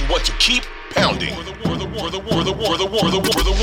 [0.00, 1.34] Fans want to keep pounding.
[1.34, 2.18] For the, the,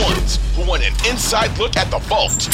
[0.05, 2.49] ones who want an inside look at the vault.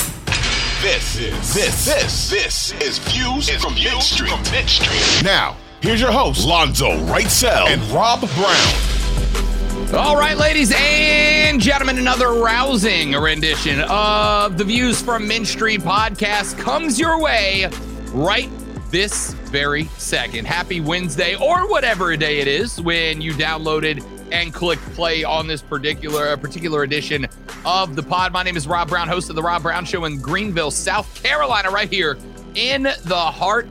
[0.81, 4.31] This, this, this, this, this is Views from Mint Street.
[4.67, 5.23] Street.
[5.23, 9.95] Now, here's your hosts, Lonzo Wrightsell and Rob Brown.
[9.95, 16.57] All right, ladies and gentlemen, another rousing rendition of the Views from Mint Street podcast
[16.57, 17.69] comes your way
[18.11, 18.49] right
[18.93, 20.45] this very second.
[20.45, 25.63] Happy Wednesday, or whatever day it is when you downloaded and clicked play on this
[25.63, 27.25] particular particular edition
[27.65, 28.31] of the pod.
[28.31, 31.71] My name is Rob Brown, host of the Rob Brown Show in Greenville, South Carolina,
[31.71, 32.19] right here
[32.53, 33.67] in the heart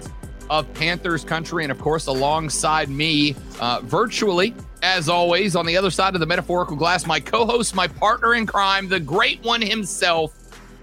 [0.50, 5.92] of Panthers country, and of course, alongside me, uh, virtually as always, on the other
[5.92, 10.36] side of the metaphorical glass, my co-host, my partner in crime, the great one himself,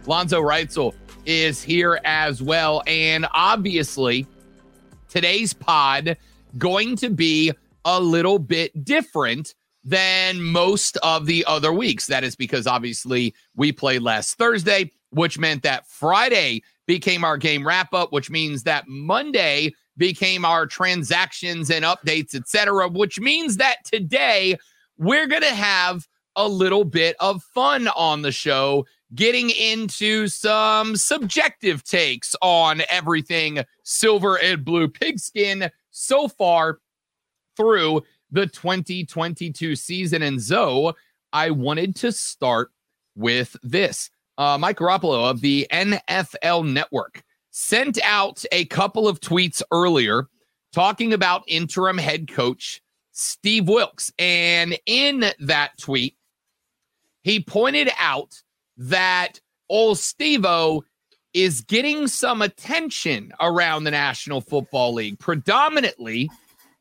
[0.08, 0.96] Lonzo Reitzel,
[1.30, 2.82] is here as well.
[2.88, 4.26] And obviously,
[5.10, 6.18] today's pod
[6.58, 7.52] going to be
[7.86, 9.54] a little bit different
[9.84, 12.08] than most of the other weeks.
[12.08, 17.66] That is because obviously we played last Thursday, which meant that Friday became our game
[17.66, 23.78] wrap up, which means that Monday became our transactions and updates, etc., which means that
[23.86, 24.58] today
[24.98, 28.86] we're going to have a little bit of fun on the show,
[29.16, 36.80] getting into some subjective takes on everything silver and blue pigskin so far
[37.58, 40.22] through the 2022 season.
[40.22, 40.96] And so
[41.34, 42.72] I wanted to start
[43.16, 44.10] with this.
[44.38, 50.28] Uh, Mike Garafolo of the NFL Network sent out a couple of tweets earlier
[50.72, 52.82] talking about interim head coach
[53.12, 54.12] Steve Wilks.
[54.18, 56.16] And in that tweet,
[57.24, 58.42] he pointed out
[58.80, 60.82] that old Stevo
[61.34, 66.30] is getting some attention around the National Football League, predominantly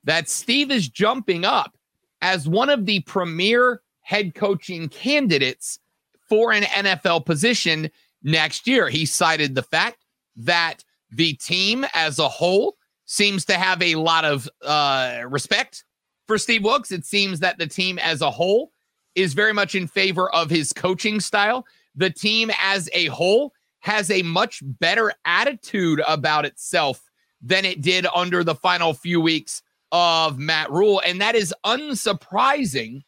[0.05, 1.77] that Steve is jumping up
[2.23, 5.81] as one of the premier head coaching candidates
[6.29, 7.91] for an NFL position
[8.23, 8.89] next year.
[8.89, 10.05] He cited the fact
[10.37, 15.85] that the team as a whole seems to have a lot of uh, respect
[16.27, 16.93] for Steve Wilks.
[16.93, 18.71] It seems that the team as a whole
[19.15, 21.67] is very much in favor of his coaching style.
[21.99, 27.03] The team as a whole has a much better attitude about itself
[27.43, 29.63] than it did under the final few weeks
[29.93, 31.03] of Matt Rhule.
[31.05, 33.03] And that is unsurprising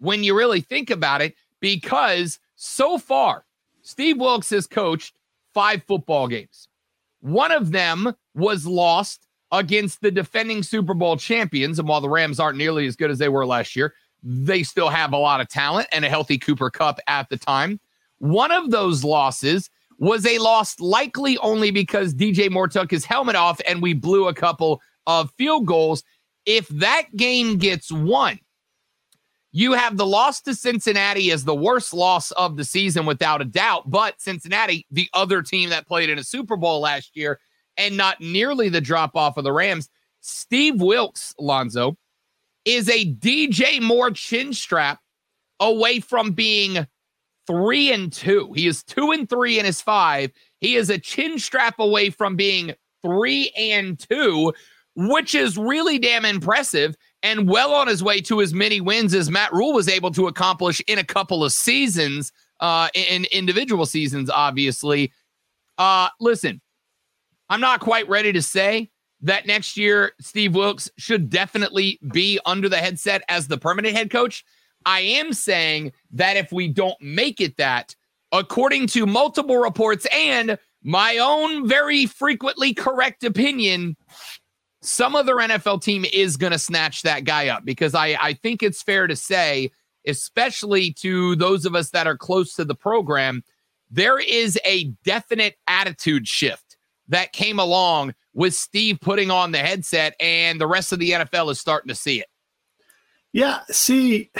[0.00, 3.46] when you really think about it, because so far,
[3.82, 5.18] Steve Wilks has coached
[5.52, 6.68] five football games.
[7.20, 11.78] One of them was lost against the defending Super Bowl champions.
[11.78, 14.88] And while the Rams aren't nearly as good as they were last year, they still
[14.88, 17.78] have a lot of talent and a healthy Cooper Kupp at the time.
[18.24, 19.68] One of those losses
[19.98, 24.28] was a loss likely only because DJ Moore took his helmet off and we blew
[24.28, 26.02] a couple of field goals.
[26.46, 28.38] If that game gets won,
[29.52, 33.44] you have the loss to Cincinnati as the worst loss of the season without a
[33.44, 33.90] doubt.
[33.90, 37.38] But Cincinnati, the other team that played in a Super Bowl last year,
[37.76, 39.90] and not nearly the drop off of the Rams.
[40.22, 41.98] Steve Wilks, Lonzo,
[42.64, 45.00] is a DJ Moore chin strap
[45.60, 46.86] away from being
[47.46, 48.52] three and two.
[48.54, 50.30] He is two and three in his five.
[50.60, 54.52] He is a chin strap away from being three and two,
[54.96, 59.30] which is really damn impressive and well on his way to as many wins as
[59.30, 64.30] Matt Rhule was able to accomplish in a couple of seasons, uh, in individual seasons,
[64.30, 65.12] obviously.
[65.78, 66.60] Uh, listen,
[67.48, 68.90] I'm not quite ready to say
[69.22, 74.10] that next year Steve Wilks should definitely be under the headset as the permanent head
[74.10, 74.44] coach.
[74.86, 77.94] I am saying that if we don't make it that,
[78.32, 83.96] according to multiple reports and my own very frequently correct opinion,
[84.82, 88.62] some other NFL team is going to snatch that guy up because I, I think
[88.62, 89.70] it's fair to say,
[90.06, 93.42] especially to those of us that are close to the program,
[93.90, 96.76] there is a definite attitude shift
[97.08, 101.50] that came along with Steve putting on the headset, and the rest of the NFL
[101.50, 102.26] is starting to see it.
[103.32, 104.30] Yeah, see,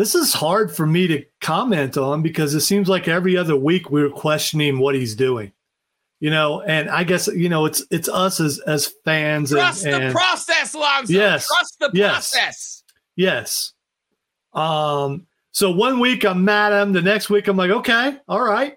[0.00, 3.90] this is hard for me to comment on because it seems like every other week
[3.90, 5.52] we're questioning what he's doing.
[6.20, 9.50] You know, and I guess you know it's it's us as as fans.
[9.50, 11.12] Trust and, the and, process, Lonzo.
[11.12, 12.84] Yes, trust the yes, process.
[13.14, 13.74] Yes.
[14.54, 15.26] Um.
[15.52, 16.92] So one week I'm mad at him.
[16.92, 18.76] The next week I'm like, okay, all right.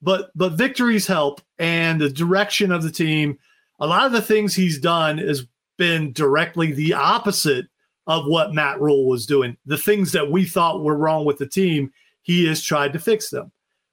[0.00, 3.38] But but victories help, and the direction of the team.
[3.78, 5.46] A lot of the things he's done has
[5.76, 7.66] been directly the opposite
[8.12, 9.56] of what Matt Rhule was doing.
[9.64, 13.30] The things that we thought were wrong with the team, he has tried to fix
[13.30, 13.50] them.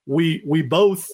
[0.08, 1.10] We we both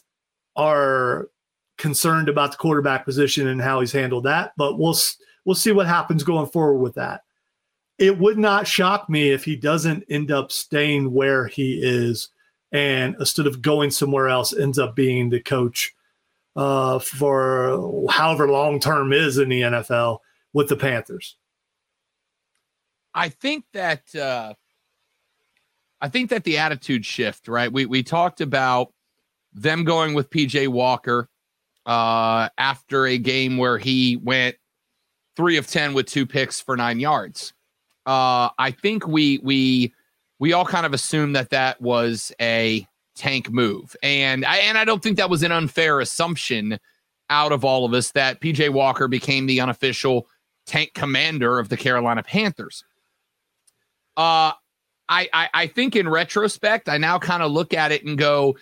[0.56, 1.30] are
[1.78, 4.98] concerned about the quarterback position and how he's handled that, but we'll
[5.46, 7.22] we'll see what happens going forward with that.
[8.00, 12.30] It would not shock me if he doesn't end up staying where he is
[12.72, 15.94] and instead of going somewhere else ends up being the coach
[16.56, 20.22] uh, for however long term is in the NFL
[20.54, 21.36] with the Panthers.
[23.15, 24.53] I think that uh,
[26.01, 27.71] I think that the attitude shift, right?
[27.71, 28.94] We we talked about
[29.53, 31.29] them going with PJ Walker
[31.85, 34.57] uh, after a game where he went
[35.38, 37.53] three of ten with two picks for nine yards.
[38.06, 39.94] Uh, I think we we
[40.38, 42.85] we all kind of assumed that that was a
[43.15, 46.77] tank move, and I and I don't think that was an unfair assumption
[47.29, 50.27] out of all of us that PJ Walker became the unofficial
[50.68, 52.83] tank commander of the Carolina Panthers.
[54.17, 54.53] Uh,
[55.07, 58.57] I, I, I think in retrospect, I now kind of look at it and go,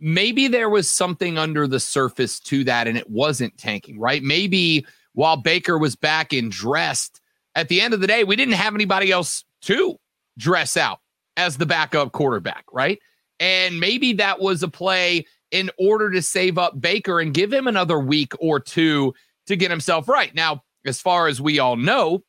[0.00, 4.22] maybe there was something under the surface to that, and it wasn't tanking, right?
[4.22, 7.20] Maybe while Baker was back and dressed,
[7.54, 9.98] at the end of the day, we didn't have anybody else to
[10.38, 11.00] dress out
[11.36, 12.98] as the backup quarterback, right?
[13.38, 17.66] And maybe that was a play in order to save up Baker and give him
[17.66, 19.14] another week or two
[19.46, 20.34] to get himself right.
[20.34, 22.24] Now, as far as we all know,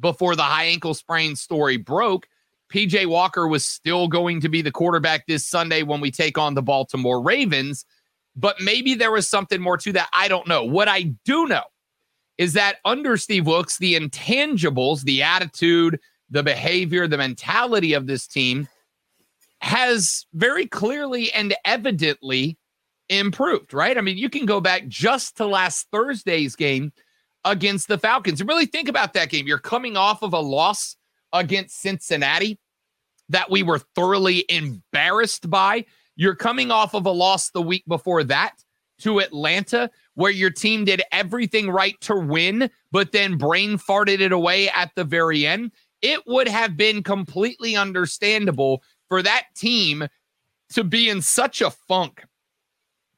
[0.00, 2.28] before the high ankle sprain story broke,
[2.72, 6.54] PJ Walker was still going to be the quarterback this Sunday when we take on
[6.54, 7.84] the Baltimore Ravens.
[8.34, 10.08] But maybe there was something more to that.
[10.12, 10.64] I don't know.
[10.64, 11.62] What I do know
[12.38, 18.26] is that under Steve Wilks, the intangibles, the attitude, the behavior, the mentality of this
[18.26, 18.68] team
[19.60, 22.58] has very clearly and evidently
[23.08, 23.96] improved, right?
[23.96, 26.92] I mean, you can go back just to last Thursday's game
[27.46, 28.40] against the Falcons.
[28.40, 29.46] And really think about that game.
[29.46, 30.96] You're coming off of a loss
[31.32, 32.58] against Cincinnati
[33.28, 35.86] that we were thoroughly embarrassed by.
[36.16, 38.62] You're coming off of a loss the week before that
[38.98, 44.32] to Atlanta, where your team did everything right to win, but then brain farted it
[44.32, 45.70] away at the very end.
[46.02, 50.08] It would have been completely understandable for that team
[50.70, 52.24] to be in such a funk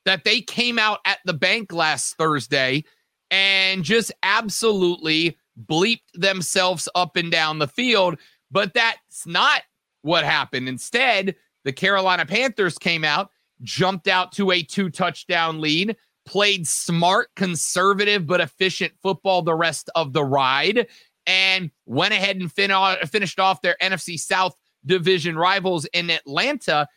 [0.04, 2.84] that they came out at the bank last Thursday
[3.30, 8.18] and just absolutely bleeped themselves up and down the field.
[8.50, 9.62] But that's not
[10.02, 10.68] what happened.
[10.68, 13.30] Instead, the Carolina Panthers came out,
[13.62, 19.90] jumped out to a two touchdown lead, played smart, conservative, but efficient football the rest
[19.94, 20.86] of the ride,
[21.26, 22.72] and went ahead and fin-
[23.06, 24.56] finished off their NFC South
[24.86, 26.88] division rivals in Atlanta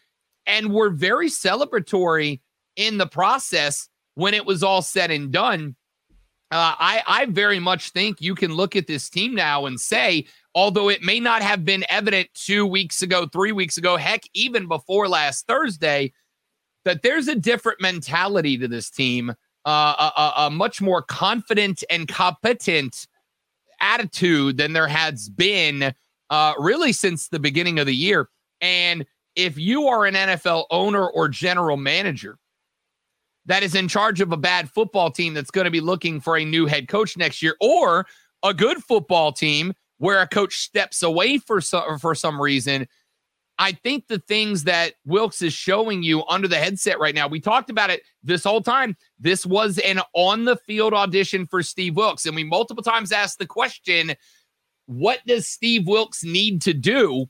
[0.46, 2.40] and were very celebratory
[2.76, 5.76] in the process when it was all said and done.
[6.52, 10.26] Uh, I, I very much think you can look at this team now and say,
[10.54, 14.68] although it may not have been evident two weeks ago, three weeks ago, heck, even
[14.68, 16.12] before last Thursday,
[16.84, 19.34] that there's a different mentality to this team,
[19.66, 23.08] uh, a, a, much more confident and competent
[23.80, 25.94] attitude than there has been
[26.30, 28.28] uh, really since the beginning of the year.
[28.60, 29.06] And
[29.38, 32.38] if you are an NFL owner or general manager
[33.46, 36.38] that is in charge of a bad football team that's going to be looking for
[36.38, 38.06] a new head coach next year, or
[38.44, 42.88] a good football team where a coach steps away for some for some reason.
[43.60, 47.40] I think the things that Wilks is showing you under the headset right now, we
[47.40, 48.98] talked about it this whole time.
[49.20, 52.26] This was an on the field audition for Steve Wilks.
[52.26, 54.16] And we multiple times asked the question
[54.88, 57.28] what does Steve Wilks need to do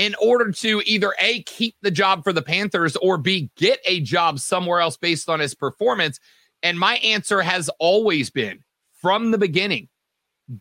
[0.00, 4.00] in order to either A, keep the job for the Panthers or B, get a
[4.00, 6.18] job somewhere else based on his performance?
[6.62, 8.64] And my answer has always been
[9.02, 9.88] from the beginning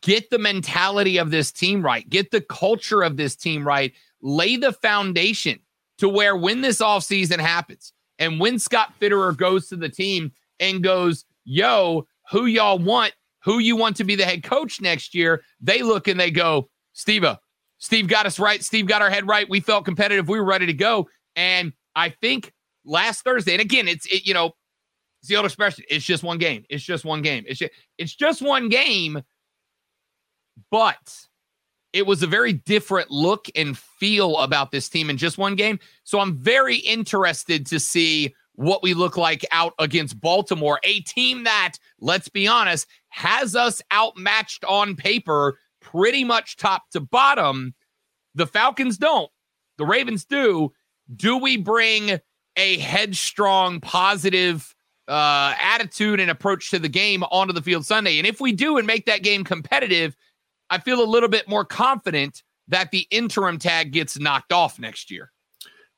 [0.01, 3.91] get the mentality of this team right, get the culture of this team right,
[4.21, 5.57] lay the foundation
[5.97, 10.83] to where when this offseason happens and when Scott Fitterer goes to the team and
[10.83, 15.41] goes, yo, who y'all want, who you want to be the head coach next year,
[15.59, 17.25] they look and they go, Steve,
[17.79, 18.63] Steve got us right.
[18.63, 19.49] Steve got our head right.
[19.49, 20.29] We felt competitive.
[20.29, 21.09] We were ready to go.
[21.35, 22.53] And I think
[22.85, 24.51] last Thursday, and again, it's, it, you know,
[25.21, 25.83] it's the old expression.
[25.89, 26.65] It's just one game.
[26.69, 27.43] It's just one game.
[27.47, 29.23] It's just, it's just one game
[30.71, 31.27] but
[31.93, 35.79] it was a very different look and feel about this team in just one game.
[36.03, 41.45] So I'm very interested to see what we look like out against Baltimore, a team
[41.45, 45.57] that, let's be honest, has us outmatched on paper
[45.91, 47.73] pretty much top to bottom.
[48.35, 49.29] The Falcons don't,
[49.77, 50.71] the Ravens do.
[51.15, 52.19] Do we bring
[52.55, 54.75] a headstrong, positive
[55.07, 58.19] uh, attitude and approach to the game onto the field Sunday?
[58.19, 60.15] And if we do and make that game competitive,
[60.69, 65.09] I feel a little bit more confident that the interim tag gets knocked off next
[65.09, 65.31] year.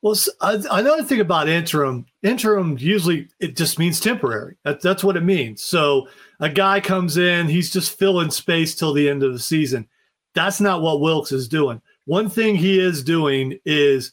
[0.02, 4.56] Well, uh, another thing about interim, interim usually it just means temporary.
[4.64, 5.62] That, that's what it means.
[5.62, 6.08] So
[6.40, 9.88] a guy comes in, he's just filling space till the end of the season.
[10.34, 11.80] That's not what Wilks is doing.
[12.04, 14.12] One thing he is doing is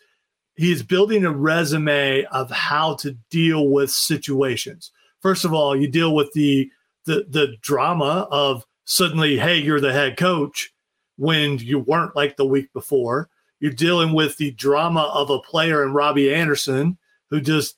[0.56, 4.92] he's building a resume of how to deal with situations.
[5.22, 6.70] First of all, you deal with the
[7.06, 10.72] the the drama of suddenly, hey, you're the head coach
[11.18, 13.30] when you weren't like the week before.
[13.60, 16.98] You're dealing with the drama of a player in Robbie Anderson
[17.30, 17.78] who just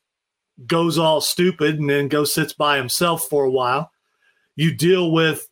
[0.68, 3.92] goes all stupid and then goes sits by himself for a while.
[4.56, 5.48] You deal with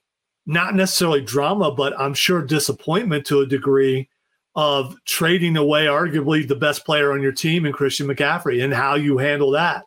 [0.45, 4.09] not necessarily drama, but I'm sure disappointment to a degree
[4.55, 8.95] of trading away arguably the best player on your team in Christian McCaffrey and how
[8.95, 9.85] you handle that.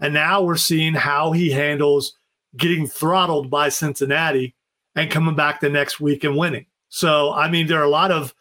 [0.00, 2.18] And now we're seeing how he handles
[2.56, 4.54] getting throttled by Cincinnati
[4.94, 6.66] and coming back the next week and winning.
[6.88, 8.34] So, I mean, there are a lot of,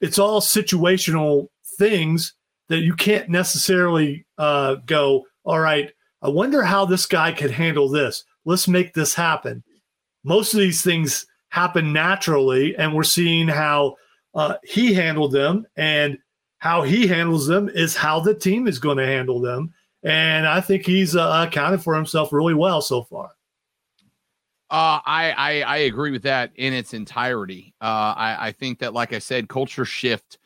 [0.00, 1.48] it's all situational
[1.78, 2.34] things
[2.68, 7.88] that you can't necessarily uh, go, all right, I wonder how this guy could handle
[7.88, 8.24] this.
[8.44, 9.62] Let's make this happen.
[10.24, 13.96] Most of these things happen naturally, and we're seeing how
[14.34, 16.18] uh, he handled them, and
[16.58, 19.72] how he handles them is how the team is going to handle them.
[20.02, 23.30] And I think he's uh, accounted for himself really well so far.
[24.68, 27.72] Uh, I, I, I agree with that in its entirety.
[27.80, 30.38] Uh, I, I think that, like I said, culture shift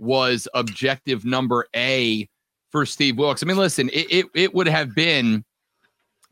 [0.00, 2.28] was objective number A
[2.70, 3.42] for Steve Wilks.
[3.42, 5.44] I mean, listen, it, it, it would have been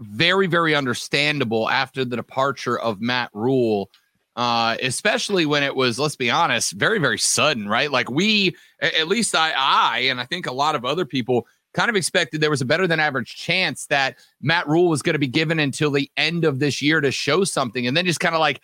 [0.00, 3.90] very, very understandable after the departure of Matt Rhule,
[4.34, 7.90] uh, especially when it was, let's be honest, very, very sudden, right?
[7.90, 11.46] Like we, at least I, I, and I think a lot of other people
[11.76, 15.12] kind of expected there was a better than average chance that Matt Rhule was going
[15.12, 17.86] to be given until the end of this year to show something.
[17.86, 18.60] And then just kind of like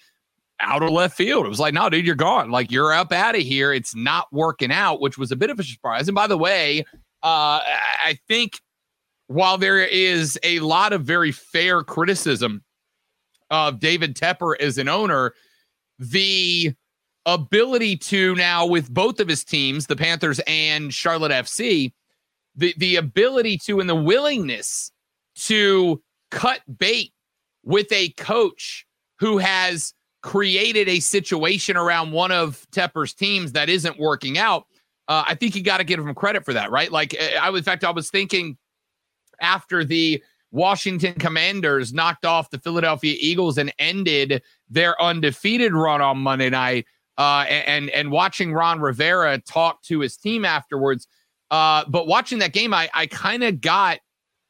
[0.60, 2.50] out of left field, it was like, no, dude, you're gone.
[2.50, 3.72] Like you're up out of here.
[3.72, 6.08] It's not working out, which was a bit of a surprise.
[6.08, 6.80] And by the way,
[7.22, 8.60] uh, I think
[9.26, 12.64] while there is a lot of very fair criticism
[13.50, 15.34] of David Tepper as an owner,
[15.98, 16.72] the
[17.26, 21.92] ability to now with both of his teams, the Panthers and Charlotte FC,
[22.56, 24.90] the the ability to and the willingness
[25.34, 27.12] to cut bait
[27.64, 28.86] with a coach
[29.18, 34.66] who has created a situation around one of Tepper's teams that isn't working out.
[35.08, 36.90] Uh, I think you got to give him credit for that, right?
[36.90, 38.56] Like, I, in fact, I was thinking
[39.40, 46.18] after the Washington Commanders knocked off the Philadelphia Eagles and ended their undefeated run on
[46.18, 46.86] Monday night,
[47.18, 51.08] uh, and and watching Ron Rivera talk to his team afterwards
[51.52, 53.98] uh, but watching that game, I, I kind of got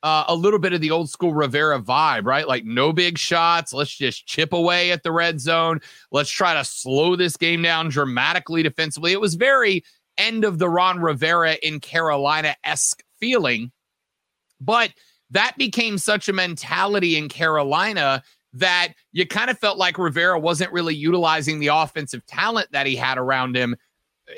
[0.04, 2.47] uh, a little bit of the old school Rivera vibe, right?
[2.47, 3.73] Like no big shots.
[3.73, 5.80] Let's just chip away at the red zone.
[6.12, 9.11] Let's try to slow this game down dramatically defensively.
[9.11, 9.85] It was very
[10.16, 13.73] end of the Ron Rivera in Carolina esque feeling.
[14.61, 14.92] But
[15.30, 20.73] that became such a mentality in Carolina that you kind of felt like Rivera wasn't
[20.73, 23.75] really utilizing the offensive talent that he had around him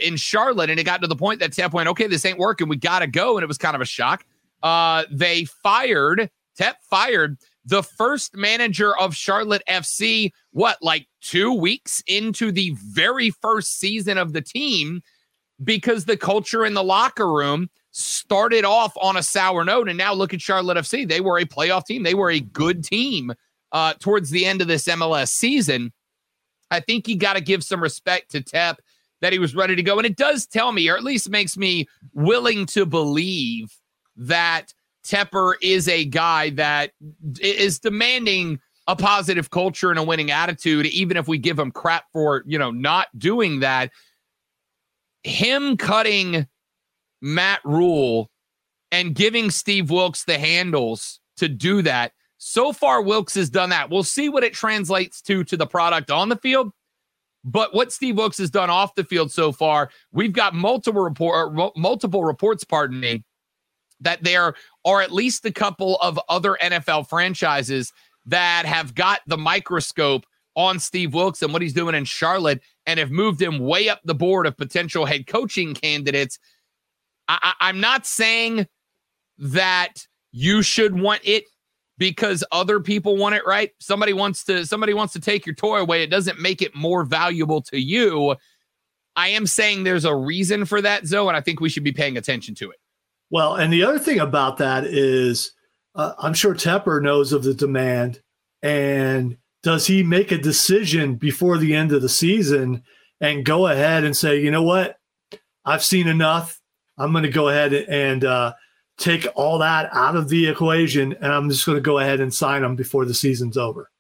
[0.01, 0.71] in Charlotte.
[0.71, 2.69] And it got to the point that Tep went, okay, this ain't working.
[2.69, 3.37] We got to go.
[3.37, 4.25] And it was kind of a shock.
[4.63, 12.03] Uh, they fired, Tep fired the first manager of Charlotte FC, what, like two weeks
[12.07, 15.03] into the very first season of the team,
[15.63, 19.89] because the culture in the locker room started off on a sour note.
[19.89, 21.09] And now look at Charlotte FC.
[21.09, 23.33] They were a playoff team, they were a good team
[23.73, 25.93] uh, towards the end of this MLS season.
[26.71, 28.81] I think you got to give some respect to Tep
[29.25, 29.97] that he was ready to go.
[29.97, 33.73] And it does tell me, or at least makes me willing to believe
[34.17, 36.91] that Tepper is a guy that
[37.41, 42.05] is demanding a positive culture and a winning attitude, even if we give him crap
[42.13, 43.91] for, you know, not doing that.
[45.23, 46.47] Him cutting
[47.23, 48.31] Matt Rhule
[48.93, 52.13] and giving Steve Wilks the handles to do that.
[52.37, 53.89] So far, Wilks has done that.
[53.89, 56.73] We'll see what it translates to to the product on the field.
[57.45, 61.59] But what Steve Wilks has done off the field so far, we've got multiple report,
[61.59, 63.23] uh, multiple reports, pardon me,
[64.01, 67.93] that there are at least a couple of other NFL franchises
[68.27, 70.25] that have got the microscope
[70.57, 74.01] on Steve Wilks and what he's doing in Charlotte and have moved him way up
[74.05, 76.39] the board of potential head coaching candidates.
[77.29, 78.67] I, I'm not saying
[79.39, 81.45] that you should want it
[81.99, 83.71] because other people want it right?
[83.81, 86.03] Somebody wants to somebody wants to take your toy away.
[86.03, 88.37] It doesn't make it more valuable to you.
[89.17, 91.93] I am saying there's a reason for that zoe and i think we should be
[91.93, 92.79] paying attention to it.
[93.31, 95.53] Well, and the other thing about that is,
[95.95, 98.21] uh, I'm sure Tepper knows of the demand,
[98.63, 102.83] and does he make a decision before the end of the season
[103.21, 104.99] and go ahead and say, you know what,
[105.65, 106.61] I've seen enough.
[106.99, 108.53] I'm going to go ahead and uh,
[108.99, 112.33] take all that out of the equation, and I'm just going to go ahead and
[112.33, 113.91] sign them before the season's over.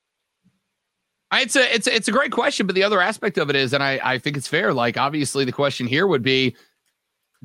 [1.32, 3.72] It's a it's a, it's a great question, but the other aspect of it is,
[3.72, 4.72] and I I think it's fair.
[4.72, 6.54] Like obviously, the question here would be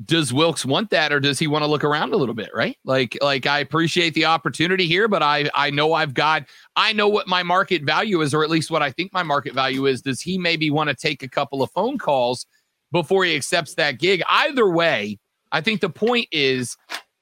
[0.04, 2.78] does Wilks want that or does he want to look around a little bit, right?
[2.84, 6.44] Like like I appreciate the opportunity here, but I I know I've got
[6.76, 9.54] I know what my market value is or at least what I think my market
[9.54, 10.02] value is.
[10.02, 12.46] Does he maybe want to take a couple of phone calls
[12.92, 14.22] before he accepts that gig?
[14.28, 15.18] Either way,
[15.52, 16.76] I think the point is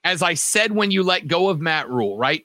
[0.05, 2.45] as I said when you let go of Matt Rhule, right?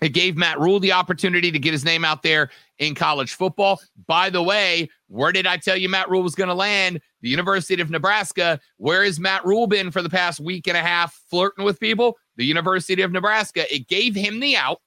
[0.00, 3.80] It gave Matt Rhule the opportunity to get his name out there in college football.
[4.06, 7.00] By the way, where did I tell you Matt Rhule was going to land?
[7.20, 8.60] The University of Nebraska.
[8.76, 12.16] Where has Matt Rhule been for the past week and a half flirting with people?
[12.36, 13.72] The University of Nebraska.
[13.74, 14.80] It gave him the out.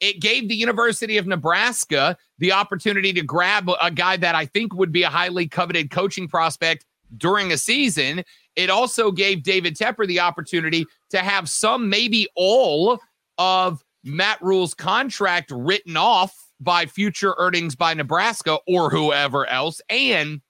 [0.00, 4.74] It gave the University of Nebraska the opportunity to grab a guy that I think
[4.74, 8.22] would be a highly coveted coaching prospect during a season.
[8.56, 13.00] It also gave David Tepper the opportunity to have some, maybe all
[13.38, 19.80] of Matt Rhule's contract written off by future earnings by Nebraska or whoever else.
[19.90, 20.40] And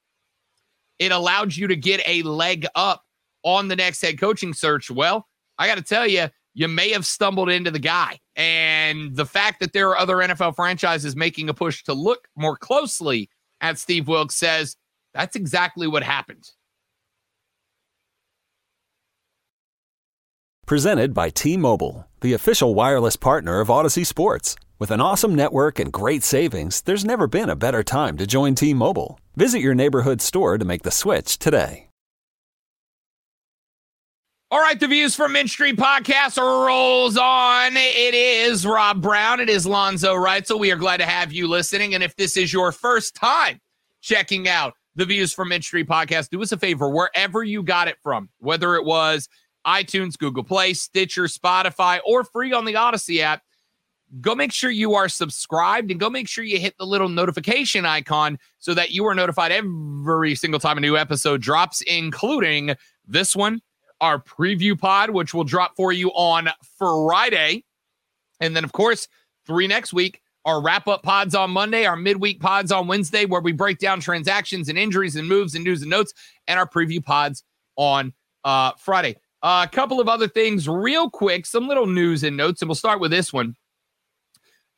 [0.99, 3.03] it allowed you to get a leg up
[3.43, 4.91] on the next head coaching search.
[4.91, 5.27] Well,
[5.59, 8.19] I got to tell you, you may have stumbled into the guy.
[8.35, 12.57] And the fact that there are other NFL franchises making a push to look more
[12.57, 13.29] closely
[13.61, 14.77] at Steve Wilks says
[15.13, 16.51] that's exactly what happened.
[20.67, 24.57] Presented by T Mobile, the official wireless partner of Audacy Sports.
[24.81, 28.57] With an awesome network and great savings, there's never been a better time to join
[28.57, 29.21] T Mobile.
[29.37, 31.89] Visit your neighborhood store to make the switch today.
[34.51, 37.77] All right, the Views from Mint Street podcast rolls on.
[37.77, 39.39] It is Rob Brown.
[39.39, 40.59] It is Lonzo Reitzel.
[40.59, 41.95] We are glad to have you listening.
[41.95, 43.61] And if this is your first time
[44.01, 47.87] checking out the Views from Mint Street podcast, do us a favor wherever you got
[47.87, 49.29] it from, whether it was
[49.67, 53.43] iTunes, Google Play, Stitcher, Spotify, or free on the Audacy app
[54.21, 57.85] go make sure you are subscribed and go make sure you hit the little notification
[57.85, 62.75] icon so that you are notified every single time a new episode drops, including
[63.07, 63.61] this one,
[64.01, 66.49] our preview pod, which will drop for you on
[66.79, 67.65] Friday.
[68.41, 69.09] And then, of course,
[69.47, 73.41] three next week, our wrap up pods on Monday, our midweek pods on Wednesday, where
[73.41, 76.13] we break down transactions and injuries and moves and news and notes,
[76.47, 77.43] and our preview pods
[77.77, 78.13] on
[78.45, 79.17] uh, Friday.
[79.43, 82.75] Uh, a couple of other things, real quick, some little news and notes, and we'll
[82.75, 83.55] start with this one.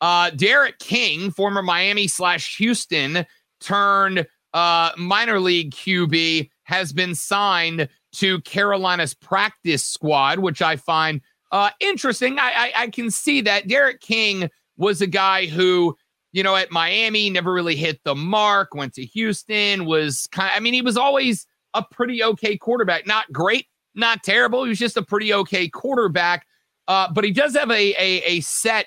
[0.01, 3.25] Uh, D'Eriq King, former Miami slash Houston
[3.61, 11.21] turned uh, minor league QB, has been signed to Carolina's practice squad, which I find
[11.53, 12.39] uh, interesting.
[12.39, 15.97] I, I, I can see that D'Eriq King was a guy who,
[16.33, 18.75] you know, at Miami never really hit the mark.
[18.75, 20.51] Went to Houston, was kind.
[20.51, 23.07] Of, I mean, he was always a pretty okay quarterback.
[23.07, 23.67] Not great,
[23.99, 24.65] not terrible.
[24.65, 26.47] He was just a pretty okay quarterback.
[26.87, 28.87] Uh, but he does have a, a, a set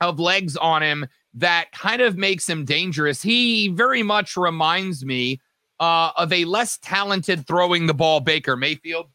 [0.00, 3.20] of legs on him that kind of makes him dangerous.
[3.20, 5.40] He very much reminds me
[5.78, 9.06] uh, of a less talented throwing the ball Baker Mayfield.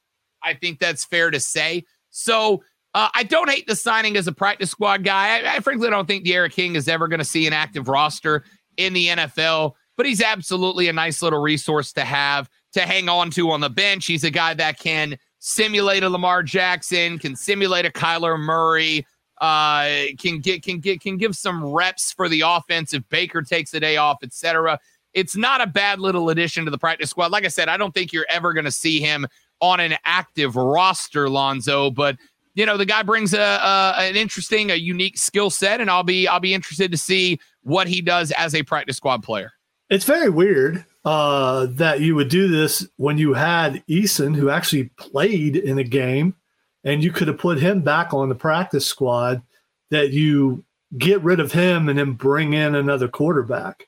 [0.43, 1.83] I think that's fair to say.
[2.12, 5.39] So uh, I don't hate the signing as a practice squad guy.
[5.39, 8.43] I, I frankly don't think D'Eriq King is ever going to see an active roster
[8.77, 13.29] in the NFL, but he's absolutely a nice little resource to have to hang on
[13.31, 14.05] to on the bench.
[14.05, 19.05] He's a guy that can simulate a Lamar Jackson, can simulate a Kyler Murray,
[19.41, 23.73] uh, can get can get can give some reps for the offense if Baker takes
[23.73, 24.79] a day off, etc.
[25.13, 27.31] It's not a bad little addition to the practice squad.
[27.31, 29.27] Like I said, I don't think you're ever going to see him
[29.59, 32.17] on an active roster, Lonzo, but
[32.55, 36.03] you know the guy brings a, a an interesting, a unique skill set, and I'll
[36.03, 39.51] be I'll be interested to see what he does as a practice squad player.
[39.89, 44.85] It's very weird uh, that you would do this when you had Eason, who actually
[44.97, 46.35] played in a game,
[46.83, 49.41] and you could have put him back on the practice squad.
[49.89, 50.63] That you
[50.97, 53.87] get rid of him and then bring in another quarterback.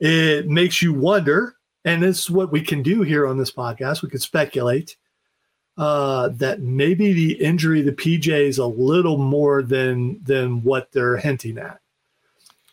[0.00, 4.02] It makes you wonder, and this is what we can do here on this podcast.
[4.02, 4.96] We can speculate
[5.76, 11.16] uh, that maybe the injury to PJ is a little more than than what they're
[11.16, 11.80] hinting at.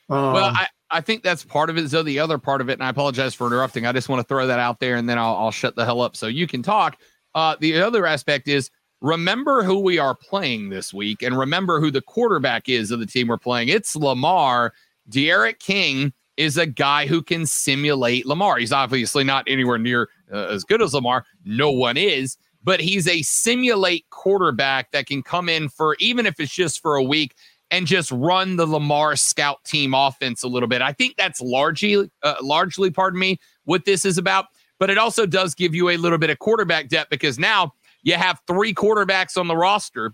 [0.10, 1.90] Um, well, I, I think that's part of it.
[1.90, 3.86] So the other part of it, and I apologize for interrupting.
[3.86, 6.02] I just want to throw that out there, and then I'll, I'll shut the hell
[6.02, 6.98] up so you can talk.
[7.34, 8.70] Uh, the other aspect is
[9.02, 13.06] remember who we are playing this week, and remember who the quarterback is of the
[13.06, 13.70] team we're playing.
[13.70, 14.74] It's Lamar.
[15.10, 18.58] D'Eriq King is a guy who can simulate Lamar.
[18.58, 21.26] He's obviously not anywhere near uh, as good as Lamar.
[21.44, 26.40] No one is but he's a simulate quarterback that can come in for even if
[26.40, 27.36] it's just for a week
[27.72, 30.82] and just run the Lamar scout team offense a little bit.
[30.82, 34.46] I think that's largely uh, largely pardon me what this is about,
[34.78, 38.16] but it also does give you a little bit of quarterback depth because now you
[38.16, 40.14] have three quarterbacks on the roster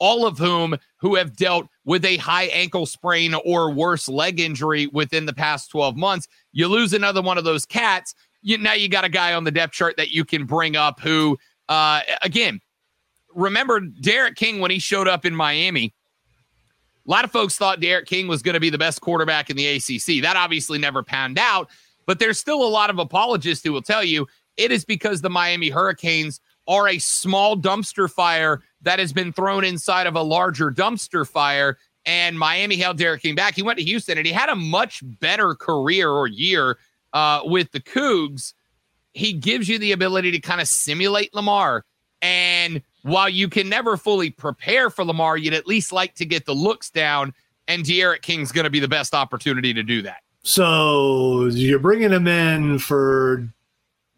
[0.00, 4.86] all of whom who have dealt with a high ankle sprain or worse leg injury
[4.88, 6.28] within the past 12 months.
[6.52, 9.50] You lose another one of those cats, you now you got a guy on the
[9.50, 11.36] depth chart that you can bring up who
[11.68, 12.60] uh again
[13.34, 15.92] remember D'Eriq King when he showed up in Miami
[17.08, 19.56] a lot of folks thought D'Eriq King was going to be the best quarterback in
[19.56, 21.70] the ACC that obviously never panned out
[22.06, 25.30] but there's still a lot of apologists who will tell you it is because the
[25.30, 30.70] Miami Hurricanes are a small dumpster fire that has been thrown inside of a larger
[30.70, 33.54] dumpster fire and Miami held D'Eriq King back.
[33.54, 36.78] He went to Houston and he had a much better career or year
[37.12, 38.54] uh, with the Cougs,
[39.12, 41.84] he gives you the ability to kind of simulate Lamar.
[42.22, 46.46] And while you can never fully prepare for Lamar, you'd at least like to get
[46.46, 47.34] the looks down.
[47.66, 50.22] And D'Eriq King's going to be the best opportunity to do that.
[50.42, 53.46] So you're bringing him in for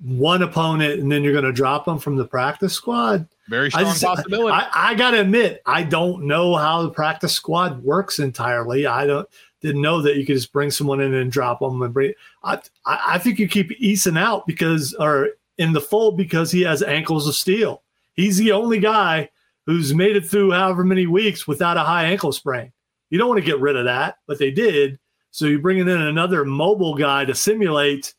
[0.03, 3.27] one opponent, and then you're going to drop him from the practice squad.
[3.49, 4.53] Very strong I just, possibility.
[4.53, 8.87] I, I got to admit, I don't know how the practice squad works entirely.
[8.87, 9.29] I don't
[9.61, 12.15] didn't know that you could just bring someone in and drop them and bring.
[12.43, 16.83] I I think you keep Eason out because or in the fold because he has
[16.83, 17.83] ankles of steel.
[18.21, 19.31] He's the only guy
[19.67, 22.73] who's made it through however many weeks without a high ankle sprain.
[23.09, 24.99] You don't want to get rid of that, but they did.
[25.31, 28.15] So you're bringing in another mobile guy to simulate.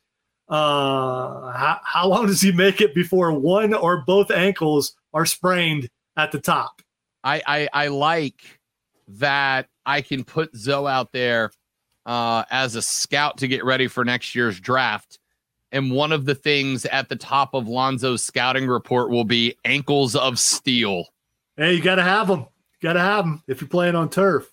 [0.49, 5.89] Uh, how, how long does he make it before one or both ankles are sprained
[6.17, 6.81] at the top?
[7.23, 8.59] I, I, I like
[9.07, 11.51] that I can put Zoe out there
[12.05, 15.19] uh, as a scout to get ready for next year's draft.
[15.71, 20.15] And one of the things at the top of Lonzo's scouting report will be ankles
[20.15, 21.05] of steel.
[21.55, 22.39] Hey, you got to have them.
[22.39, 24.51] You got to have them if you're playing on turf.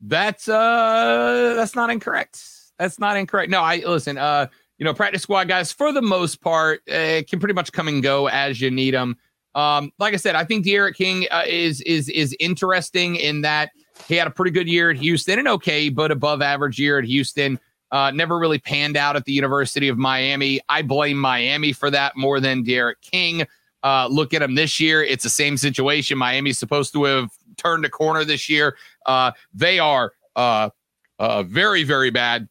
[0.00, 2.40] That's uh, that's not incorrect.
[2.78, 3.50] That's not incorrect.
[3.50, 4.16] No, I listen.
[4.16, 4.46] Uh,
[4.78, 8.02] you know, practice squad guys for the most part uh, can pretty much come and
[8.02, 9.16] go as you need them.
[9.54, 13.70] Um, like I said, I think D'Eriq King uh, is is is interesting in that
[14.06, 17.04] he had a pretty good year at Houston, an okay but above average year at
[17.04, 17.58] Houston.
[17.90, 20.60] Uh, never really panned out at the University of Miami.
[20.68, 23.46] I blame Miami for that more than D'Eriq King.
[23.82, 26.18] Uh, look at him this year; it's the same situation.
[26.18, 28.76] Miami's supposed to have turned a corner this year.
[29.06, 30.70] Uh, they are uh,
[31.18, 32.48] uh, very, very bad.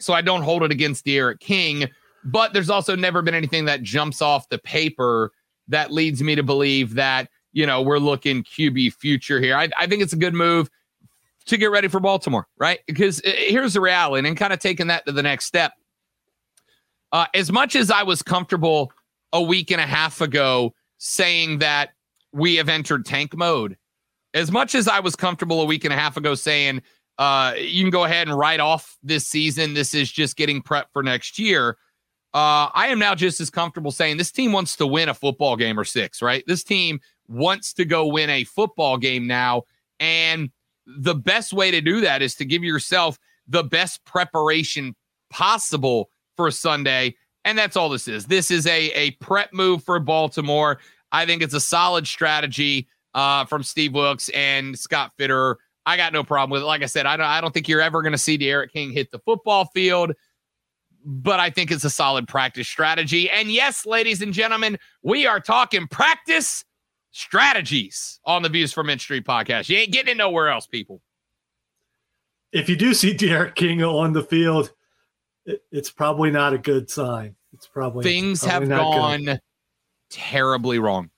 [0.00, 1.88] So I don't hold it against D'Eriq King,
[2.24, 5.32] but there's also never been anything that jumps off the paper
[5.68, 9.56] that leads me to believe that you know, we're looking QB future here.
[9.56, 10.68] I, I think it's a good move
[11.46, 12.80] to get ready for Baltimore, right?
[12.86, 15.72] Because uh, here's the reality, and kind of taking that to the next step.
[17.12, 18.92] Uh, as much as I was comfortable
[19.32, 21.90] a week and a half ago saying that
[22.32, 23.76] we have entered tank mode,
[24.32, 26.82] as much as I was comfortable a week and a half ago saying
[27.18, 30.92] uh, you can go ahead and write off this season, this is just getting prep
[30.92, 31.76] for next year.
[32.32, 35.54] Uh, I am now just as comfortable saying this team wants to win a football
[35.54, 36.42] game or six, right?
[36.48, 39.62] This team wants to go win a football game now.
[40.00, 40.50] And
[40.86, 44.94] the best way to do that is to give yourself the best preparation
[45.30, 47.14] possible for Sunday.
[47.44, 48.26] And that's all this is.
[48.26, 50.78] This is a, a prep move for Baltimore.
[51.12, 55.58] I think it's a solid strategy uh, from Steve Wilks and Scott Fitter.
[55.86, 56.66] I got no problem with it.
[56.66, 58.90] Like I said, I don't, I don't think you're ever going to see D'Eriq King
[58.90, 60.12] hit the football field,
[61.04, 63.30] but I think it's a solid practice strategy.
[63.30, 66.64] And yes, ladies and gentlemen, we are talking practice
[67.14, 69.68] strategies on the Views from Mint Street podcast.
[69.68, 71.00] You ain't getting it nowhere else, people.
[72.52, 74.72] If you do see D'Eriq King on the field,
[75.46, 77.36] it, it's probably not a good sign.
[77.52, 79.40] It's probably things probably have gone good.
[80.10, 81.10] terribly wrong.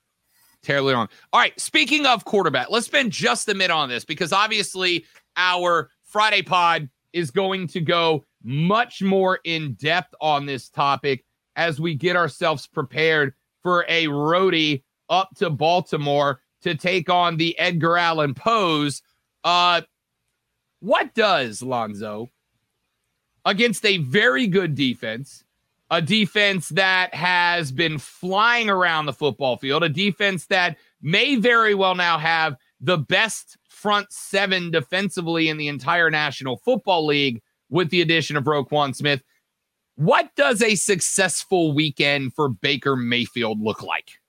[0.61, 1.09] Terribly wrong.
[1.33, 1.59] All right.
[1.59, 5.05] Speaking of quarterback, let's spend just a minute on this because obviously
[5.35, 11.81] our Friday pod is going to go much more in depth on this topic as
[11.81, 13.33] we get ourselves prepared
[13.63, 19.01] for a roadie up to Baltimore to take on the Edgar Allan Poes.
[19.43, 19.81] Uh,
[20.79, 22.29] what does Lonzo
[23.45, 25.43] against a very good defense,
[25.89, 31.73] a defense that has been flying around the football field, a defense that may very
[31.73, 37.89] well now have the best front seven defensively in the entire National Football League with
[37.89, 39.23] the addition of Roquan Smith.
[39.95, 44.19] What does a successful weekend for Baker Mayfield look like?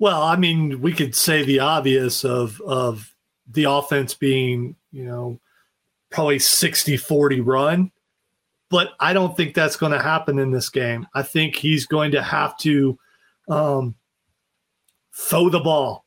[0.00, 3.14] Well, I mean, we could say the obvious of of
[3.46, 5.38] the offense being, you know,
[6.10, 7.92] probably 60-40 run,
[8.70, 11.06] but I don't think that's going to happen in this game.
[11.14, 12.98] I think he's going to have to
[13.48, 13.94] um,
[15.14, 16.06] throw the ball,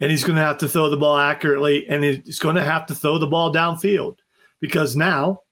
[0.00, 2.86] and he's going to have to throw the ball accurately, and he's going to have
[2.86, 4.16] to throw the ball downfield
[4.60, 5.42] because now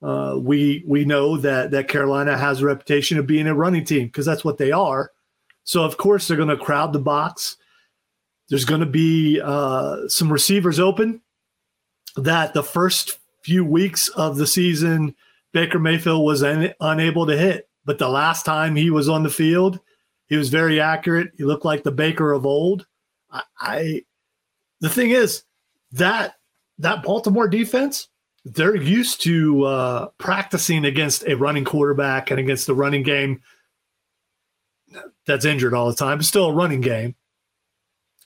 [0.00, 4.06] uh, we we know that that Carolina has a reputation of being a running team
[4.06, 5.10] because that's what they are.
[5.64, 7.56] So, of course, they're going to crowd the box.
[8.48, 11.22] There's going to be uh, some receivers open
[12.16, 15.14] that the first few weeks of the season,
[15.52, 17.68] Baker Mayfield was un- unable to hit.
[17.84, 19.80] But the last time he was on the field,
[20.26, 21.32] he was very accurate.
[21.36, 22.86] He looked like the Baker of old.
[23.30, 24.02] I, I
[24.80, 25.44] the thing is
[25.92, 26.36] that
[26.78, 28.08] that Baltimore defense,
[28.44, 33.42] they're used to uh, practicing against a running quarterback and against the running game
[35.26, 36.18] that's injured all the time.
[36.18, 37.14] It's still a running game.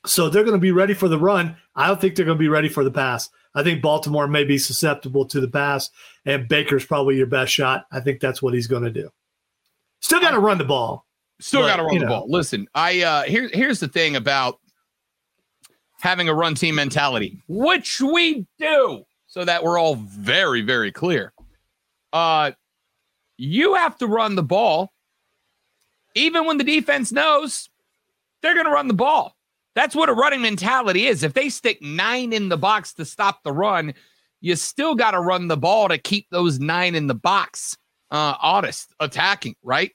[0.05, 1.57] So they're going to be ready for the run.
[1.75, 3.29] I don't think they're going to be ready for the pass.
[3.55, 5.91] I think Baltimore may be susceptible to the pass,
[6.25, 7.87] and Baker's probably your best shot.
[7.91, 9.11] I think that's what he's going to do.
[10.01, 11.07] Still got to run the ball.
[11.41, 12.09] Still got to run the know.
[12.09, 12.27] ball.
[12.31, 14.59] Listen, I uh here here's the thing about
[16.01, 21.33] having a run team mentality, which we do, so that we're all very very clear.
[22.13, 22.53] Uh
[23.37, 24.93] you have to run the ball
[26.17, 27.69] even when the defense knows
[28.43, 29.37] they're going to run the ball.
[29.75, 31.23] That's what a running mentality is.
[31.23, 33.95] If they stick nine in the box to stop the run,
[34.41, 37.77] you still got to run the ball to keep those nine in the box
[38.11, 39.93] uh, honest, attacking, right?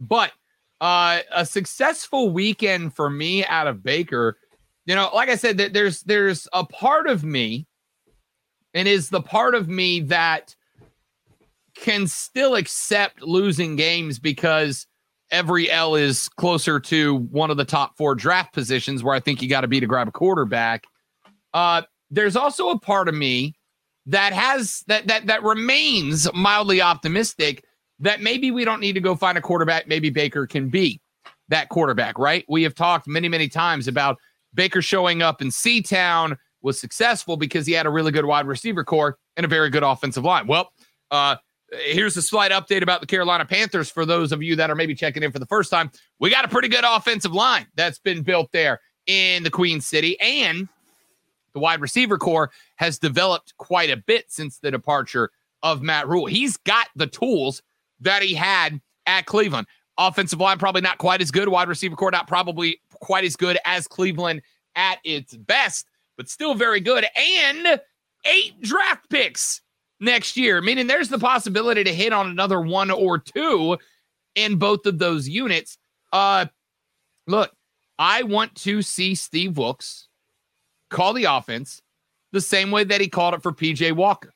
[0.00, 0.32] But
[0.80, 4.36] uh, a successful weekend for me out of Baker,
[4.84, 7.66] you know, like I said, that there's there's a part of me,
[8.74, 10.56] and is the part of me that
[11.76, 14.86] can still accept losing games because
[15.32, 19.42] every L is closer to one of the top four draft positions where I think
[19.42, 20.84] you got to be to grab a quarterback.
[21.52, 23.54] Uh, there's also a part of me
[24.06, 27.64] that has that that that remains mildly optimistic
[27.98, 29.88] that maybe we don't need to go find a quarterback.
[29.88, 31.00] Maybe Baker can be
[31.48, 32.44] that quarterback, right?
[32.48, 34.18] We have talked many, many times about
[34.54, 38.46] Baker showing up in C Town was successful because he had a really good wide
[38.46, 40.46] receiver corps and a very good offensive line.
[40.46, 40.72] Well,
[41.10, 41.36] uh,
[41.72, 44.94] here's a slight update about the Carolina Panthers for those of you that are maybe
[44.94, 45.90] checking in for the first time.
[46.18, 50.18] We got a pretty good offensive line that's been built there in the Queen City,
[50.20, 50.68] and
[51.54, 55.30] the wide receiver corps has developed quite a bit since the departure
[55.62, 56.26] of Matt Rhule.
[56.26, 57.62] He's got the tools
[58.00, 59.66] that he had at Cleveland.
[59.98, 61.48] Offensive line probably not quite as good.
[61.48, 64.42] Wide receiver corps not probably quite as good as Cleveland
[64.74, 67.04] at its best, but still very good.
[67.16, 67.80] And
[68.24, 69.60] eight draft picks
[70.02, 73.78] next year, meaning there's the possibility to hit on another one or two
[74.34, 75.78] in both of those units.
[76.12, 76.46] Uh,
[77.26, 77.52] look,
[77.98, 80.08] I want to see Steve Wilks
[80.90, 81.80] call the offense
[82.32, 84.32] the same way that he called it for PJ Walker.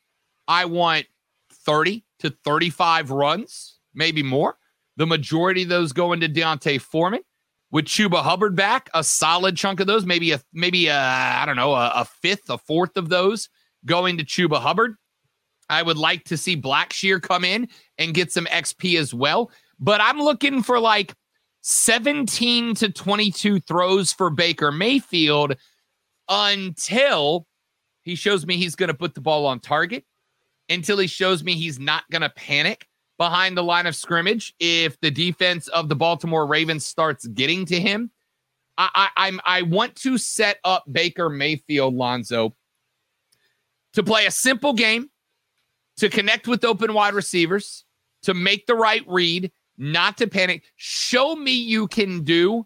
[0.47, 1.05] I want
[1.51, 4.57] 30 to 35 runs, maybe more.
[4.95, 7.21] The majority of those going to D'Onta Foreman.
[7.69, 11.57] With Chuba Hubbard back, a solid chunk of those, maybe a maybe a I don't
[11.57, 13.49] know a, a fifth, a fourth of those
[13.85, 14.95] going to Chuba Hubbard.
[15.69, 19.51] I would like to see Blackshear come in and get some XP as well.
[19.79, 21.13] But I'm looking for like
[21.61, 25.55] 17 to 22 throws for Baker Mayfield.
[26.29, 27.45] until
[28.03, 30.05] he shows me he's going to put the ball on target,
[30.69, 34.99] until he shows me he's not going to panic behind the line of scrimmage if
[35.01, 38.11] the defense of the Baltimore Ravens starts getting to him.
[38.77, 42.55] I, I, I'm I want to set up Baker Mayfield Lonzo
[43.93, 45.09] to play a simple game,
[45.97, 47.85] to connect with open wide receivers,
[48.23, 50.63] to make the right read, not to panic.
[50.75, 52.65] Show me you can do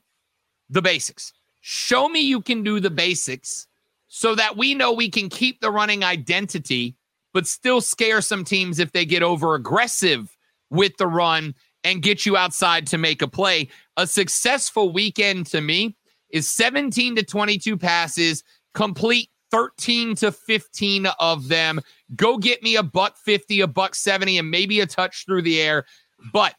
[0.70, 1.34] the basics.
[1.62, 3.68] Show me you can do the basics
[4.08, 6.96] so that we know we can keep the running identity,
[7.34, 10.36] but still scare some teams if they get over aggressive
[10.70, 13.70] with the run and get you outside to make a play.
[13.98, 15.96] A successful weekend to me
[16.30, 21.80] is 17 to 22 passes, complete 13 to 15 of them.
[22.16, 25.62] Go get me a buck 50, a buck 70, and maybe a touch through the
[25.62, 25.86] air.
[26.34, 26.56] But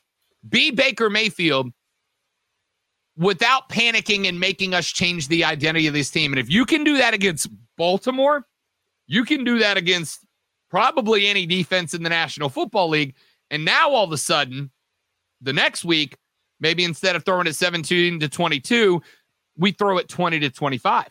[0.49, 1.71] be Baker Mayfield
[3.17, 6.33] without panicking and making us change the identity of this team.
[6.33, 8.47] And if you can do that against Baltimore,
[9.07, 10.27] you can do that against
[10.71, 13.15] probably any defense in the National Football League.
[13.51, 14.71] And now all of a sudden,
[15.43, 16.17] the next week,
[16.61, 19.03] maybe instead of throwing it 17 to 22,
[19.57, 21.09] we throw it 20 to 25.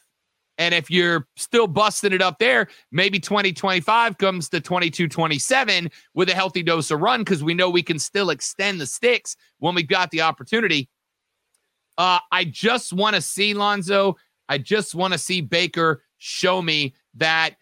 [0.61, 6.29] And if you're still busting it up there, maybe 2025 comes to 22 27 with
[6.29, 9.73] a healthy dose of run because we know we can still extend the sticks when
[9.73, 10.87] we've got the opportunity.
[11.97, 14.17] Uh, I just want to see Lonzo.
[14.49, 17.55] I just want to see Baker show me that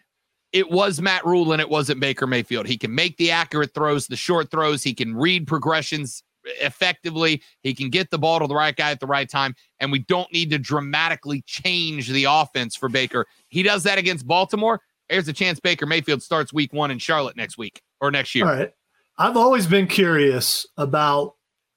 [0.52, 2.66] it was Matt Rhule and it wasn't Baker Mayfield.
[2.66, 4.82] He can make the accurate throws, the short throws.
[4.82, 7.42] He can read progressions effectively.
[7.62, 9.54] He can get the ball to the right guy at the right time.
[9.78, 13.26] And we don't need to dramatically change the offense for Baker.
[13.48, 14.80] He does that against Baltimore.
[15.08, 18.46] There's a chance Baker Mayfield starts week one in Charlotte next week or next year.
[18.46, 18.72] All right.
[19.18, 21.34] I've always been curious about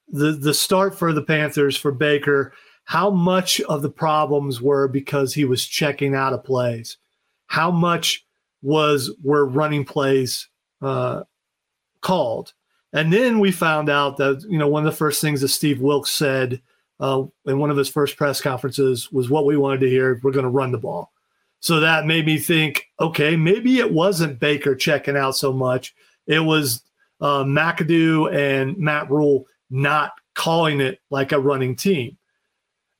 [0.08, 2.52] the the start for the Panthers for Baker,
[2.84, 6.98] how much of the problems were because he was checking out of plays,
[7.46, 8.24] how much
[8.62, 10.48] was were running plays
[10.80, 11.24] uh,
[12.00, 12.54] called,
[12.94, 15.80] and then we found out that you know one of the first things that Steve
[15.80, 16.62] Wilks said
[17.00, 20.30] uh, in one of his first press conferences was what we wanted to hear: we're
[20.30, 21.12] going to run the ball.
[21.58, 25.94] So that made me think, okay, maybe it wasn't Baker checking out so much;
[26.26, 26.82] it was
[27.20, 32.16] uh, McAdoo and Matt Rhule not calling it like a running team.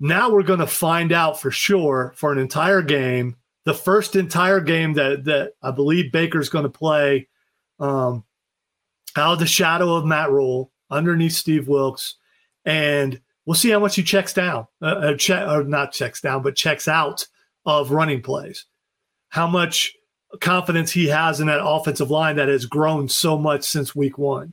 [0.01, 4.61] Now we're going to find out for sure for an entire game, the first entire
[4.61, 7.29] game that that I believe Baker's going to play
[7.79, 8.25] um,
[9.17, 12.17] out of the shadow of Matt Rhule underneath Steve Wilks,
[12.65, 16.57] and we'll see how much he checks down, uh, uh or not checks down, but
[16.57, 17.27] checks out
[17.67, 18.67] of running plays.
[19.29, 19.95] How much
[20.41, 24.53] confidence he has in that offensive line that has grown so much since week one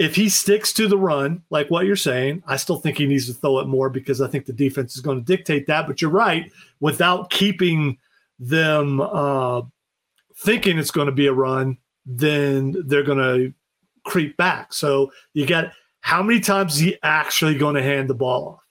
[0.00, 3.26] if he sticks to the run, like what you're saying, I still think he needs
[3.26, 5.86] to throw it more because I think the defense is going to dictate that.
[5.86, 7.98] But you're right, without keeping
[8.38, 9.60] them uh,
[10.36, 13.52] thinking it's going to be a run, then they're going to
[14.04, 14.72] creep back.
[14.72, 18.64] So you got how many times is he actually going to hand the ball off?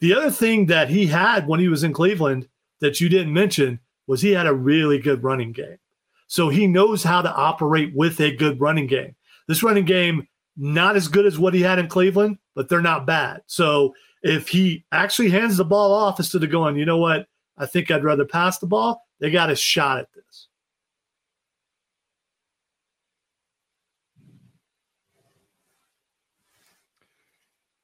[0.00, 2.48] The other thing that he had when he was in Cleveland
[2.80, 5.78] that you didn't mention was he had a really good running game.
[6.26, 9.14] So he knows how to operate with a good running game.
[9.46, 13.06] This running game not as good as what he had in Cleveland, but they're not
[13.06, 13.42] bad.
[13.46, 17.66] So if he actually hands the ball off instead of going, you know what, I
[17.66, 20.31] think I'd rather pass the ball, they got a shot at this.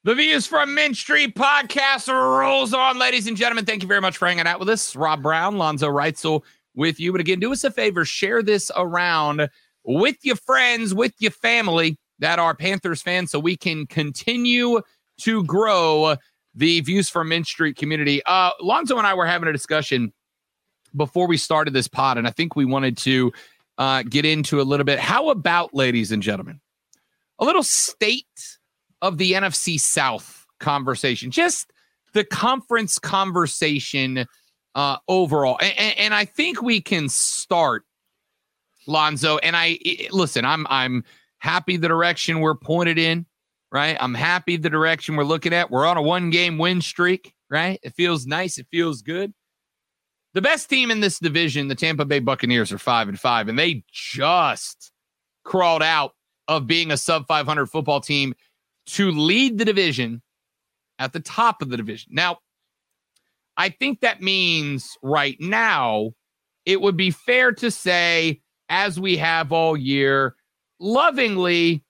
[0.08, 3.66] The Views from Mint Street podcast rolls on, ladies and gentlemen.
[3.66, 4.96] Thank you very much for hanging out with us.
[4.96, 6.44] Rob Brown, Lonzo Reitzel
[6.74, 7.12] with you.
[7.12, 9.50] But again, do us a favor, share this around
[9.84, 14.80] with your friends, with your family that are Panthers fans so we can continue
[15.18, 16.16] to grow
[16.54, 18.22] the Views from Mint Street community.
[18.24, 20.14] Uh, Lonzo and I were having a discussion
[20.96, 23.30] before we started this pod, and I think we wanted to
[23.76, 25.00] uh, get into a little bit.
[25.00, 26.62] How about, ladies and gentlemen,
[27.38, 28.57] a little state
[29.02, 31.72] of the NFC South conversation, just
[32.12, 34.26] the conference conversation
[34.74, 35.58] uh, overall.
[35.60, 37.84] And, and I think we can start,
[38.86, 39.38] Lonzo.
[39.38, 39.78] And I
[40.10, 41.04] listen, I'm I'm
[41.38, 43.26] happy the direction we're pointed in,
[43.70, 43.96] right?
[44.00, 45.70] I'm happy the direction we're looking at.
[45.70, 47.78] We're on a one game win streak, right?
[47.82, 48.58] It feels nice.
[48.58, 49.32] It feels good.
[50.34, 53.58] The best team in this division, the Tampa Bay Buccaneers, are five and five, and
[53.58, 54.92] they just
[55.44, 56.12] crawled out
[56.46, 58.34] of being a sub 500 football team
[58.88, 60.22] to lead the division
[60.98, 62.12] at the top of the division.
[62.14, 62.38] Now,
[63.56, 66.12] I think that means right now
[66.64, 70.36] it would be fair to say, as we have all year,
[70.78, 71.82] lovingly,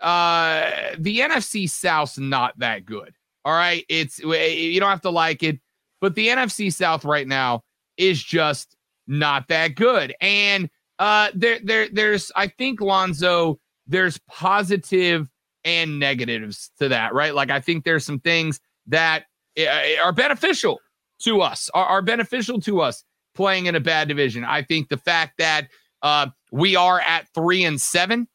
[0.00, 3.14] uh, the NFC South's not that good.
[3.44, 3.84] All right.
[3.88, 5.58] It's, you don't have to like it,
[6.00, 7.62] but the NFC South right now
[7.96, 10.14] is just not that good.
[10.20, 15.28] And uh, there, there, there's, I think, Lonzo, there's positive
[15.66, 17.34] and negatives to that, right?
[17.34, 19.24] Like, I think there's some things that
[19.58, 19.66] uh,
[20.02, 20.80] are beneficial
[21.18, 23.04] to us, are, are beneficial to us
[23.34, 24.44] playing in a bad division.
[24.44, 25.68] I think the fact that
[26.02, 28.28] uh, we are at three and seven,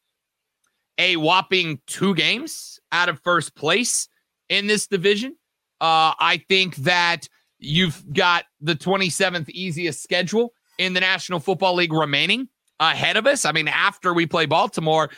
[0.98, 4.10] a whopping two games out of first place
[4.50, 5.36] in this division.
[5.80, 7.30] Uh, I think that
[7.60, 13.46] you've got the 27th easiest schedule in the National Football League remaining ahead of us.
[13.46, 15.10] I mean, after we play Baltimore,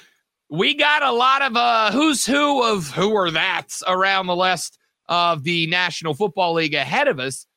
[0.54, 4.78] we got a lot of uh, who's who of who are that's around the list
[5.10, 7.48] of the National Football League ahead of us.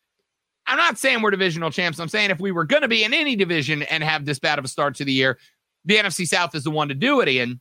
[0.66, 2.01] I'm not saying we're divisional champs.
[2.01, 4.59] I'm saying if we were going to be in any division and have this bad
[4.59, 5.36] of a start to the year,
[5.84, 7.61] the NFC South is the one to do it in.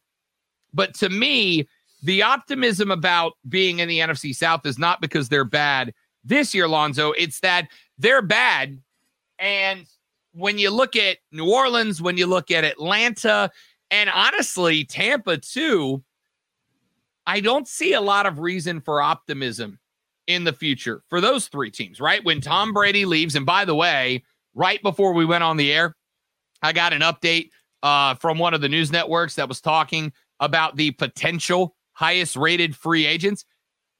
[0.74, 1.68] But to me,
[2.02, 6.70] the optimism about being in the NFC South is not because they're bad this year,
[6.70, 7.12] Lonzo.
[7.12, 7.68] It's that
[7.98, 8.82] they're bad.
[9.38, 9.86] And
[10.32, 13.52] when you look at New Orleans, when you look at Atlanta,
[13.96, 16.04] and honestly, Tampa too,
[17.26, 19.80] I don't see a lot of reason for optimism
[20.28, 22.24] in the future for those three teams, right?
[22.26, 24.24] When Tom Brady leaves, and by the way,
[24.54, 25.96] right before we went on the air,
[26.62, 27.52] I got an update
[27.84, 32.76] uh, from one of the news networks that was talking about the potential highest rated
[32.76, 33.46] free agents.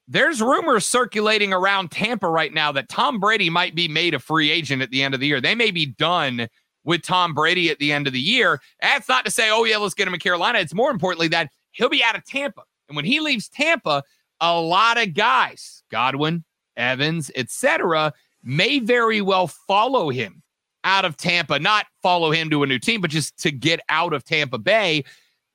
[0.08, 4.50] There's rumors circulating around Tampa right now that Tom Brady might be made a free
[4.50, 5.40] agent at the end of the year.
[5.40, 6.48] They may be done
[6.86, 8.60] with Tom Brady at the end of the year.
[8.80, 10.60] That's not to say, oh, yeah, let's get him in Carolina.
[10.60, 12.62] It's more importantly that he'll be out of Tampa.
[12.88, 14.02] And when he leaves Tampa,
[14.40, 16.44] a lot of guys, Godwin,
[16.76, 20.42] Evans, etc., may very well follow him
[20.84, 24.12] out of Tampa, not follow him to a new team, but just to get out
[24.12, 25.04] of Tampa Bay.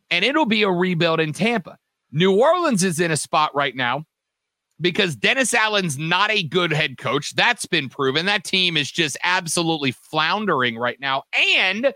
[0.10, 1.78] And it'll be a rebuild in Tampa.
[2.12, 4.06] New Orleans is in a spot right now
[4.82, 7.36] because Dennis Allen's not a good head coach.
[7.36, 8.26] That's been proven.
[8.26, 11.24] That team is just absolutely floundering right now.
[11.58, 11.94] And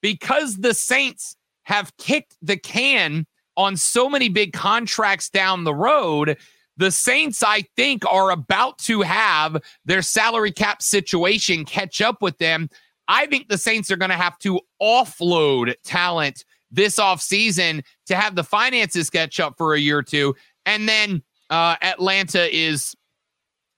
[0.00, 3.26] because the Saints have kicked the can
[3.56, 6.38] on so many big contracts down the road,
[6.76, 12.38] the Saints, I think, are about to have their salary cap situation catch up with
[12.38, 12.70] them.
[13.08, 18.36] I think the Saints are going to have to offload talent this offseason to have
[18.36, 20.34] the finances catch up for a year or two.
[20.64, 22.94] And then uh, Atlanta is,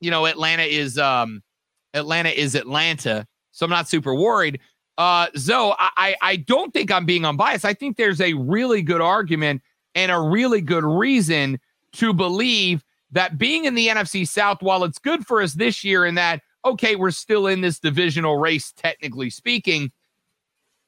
[0.01, 1.43] you know, Atlanta is um,
[1.95, 4.61] Atlanta is Atlanta, so I'm not super worried.
[4.99, 7.65] Uh, Zoe, I I don't think I'm being unbiased.
[7.65, 9.63] I think there's a really good argument
[9.95, 11.59] and a really good reason
[11.95, 16.05] to believe that being in the NFC South, while it's good for us this year,
[16.05, 19.91] in that okay, we're still in this divisional race, technically speaking,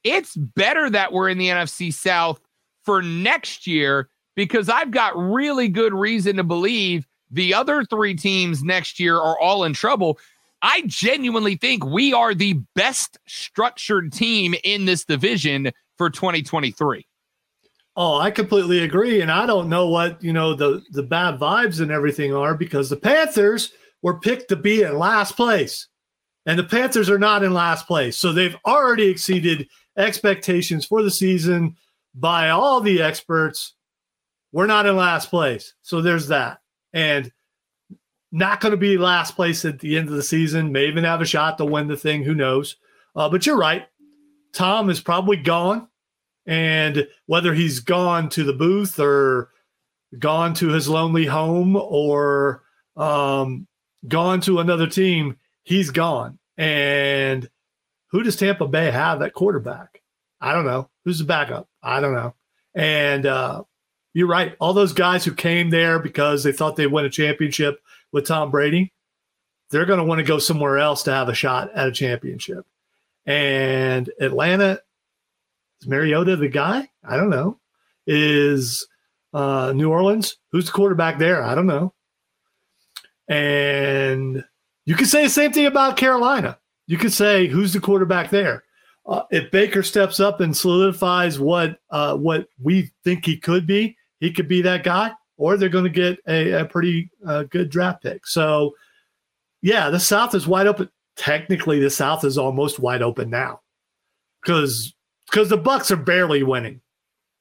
[0.03, 2.39] it's better that we're in the NFC South
[2.83, 8.63] for next year because I've got really good reason to believe the other three teams
[8.63, 10.19] next year are all in trouble.
[10.61, 17.05] I genuinely think we are the best structured team in this division for 2023.
[17.97, 19.21] Oh, I completely agree.
[19.21, 22.89] And I don't know what, you know, the the bad vibes and everything are because
[22.89, 23.71] the Panthers
[24.01, 25.87] were picked to be in last place.
[26.45, 28.17] And the Panthers are not in last place.
[28.17, 29.67] So they've already exceeded
[29.97, 31.75] expectations for the season
[32.13, 33.73] by all the experts
[34.55, 35.73] we're not in last place.
[35.81, 36.59] So there's that.
[36.93, 37.29] And
[38.31, 40.71] not going to be last place at the end of the season.
[40.71, 42.23] May even have a shot to win the thing.
[42.23, 42.77] Who knows?
[43.17, 43.85] Uh, but you're right.
[44.53, 45.89] Tom is probably gone.
[46.45, 49.49] And whether he's gone to the booth or
[50.17, 52.63] gone to his lonely home or
[52.95, 53.67] um,
[54.07, 56.39] gone to another team, he's gone.
[56.57, 57.49] And
[58.11, 60.01] who does Tampa Bay have at quarterback?
[60.39, 60.89] I don't know.
[61.03, 61.67] Who's the backup?
[61.83, 62.35] I don't know.
[62.73, 63.63] And uh,
[64.15, 64.55] you're right.
[64.61, 67.81] All those guys who came there because they thought they'd win a championship
[68.13, 68.93] with Tom Brady,
[69.69, 72.65] they're going to want to go somewhere else to have a shot at a championship.
[73.25, 74.79] And Atlanta,
[75.81, 76.89] is Mariota the guy?
[77.03, 77.59] I don't know.
[78.07, 78.87] Is
[79.33, 80.37] uh, New Orleans?
[80.53, 81.43] Who's the quarterback there?
[81.43, 81.93] I don't know.
[83.27, 84.45] And
[84.85, 86.57] you could say the same thing about Carolina.
[86.87, 88.63] You could say who's the quarterback there.
[89.05, 93.97] Uh, if Baker steps up and solidifies what uh, what we think he could be,
[94.19, 97.69] he could be that guy, or they're going to get a, a pretty uh, good
[97.69, 98.25] draft pick.
[98.27, 98.75] So,
[99.61, 100.89] yeah, the South is wide open.
[101.15, 103.61] Technically, the South is almost wide open now
[104.41, 104.93] because
[105.29, 106.81] because the Bucks are barely winning.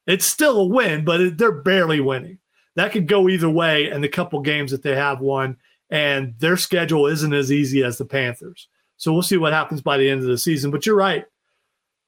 [0.07, 2.39] It's still a win, but they're barely winning.
[2.77, 5.57] That could go either way in the couple games that they have won,
[5.91, 8.69] and their schedule isn't as easy as the Panthers.
[8.97, 10.71] So we'll see what happens by the end of the season.
[10.71, 11.25] But you're right.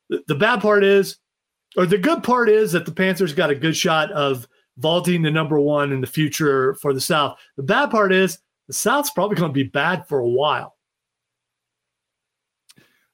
[0.08, 1.18] The bad part is,
[1.76, 4.48] or the good part is that the Panthers got a good shot of
[4.78, 7.38] vaulting to number one in the future for the South.
[7.56, 10.74] The bad part is the South's probably going to be bad for a while.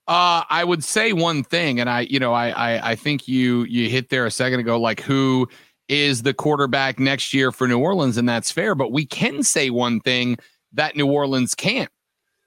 [0.09, 3.65] Uh, I would say one thing, and I, you know, I, I, I think you,
[3.65, 5.49] you hit there a second ago, like who
[5.89, 8.75] is the quarterback next year for New Orleans, and that's fair.
[8.75, 10.39] But we can say one thing
[10.73, 11.91] that New Orleans can't.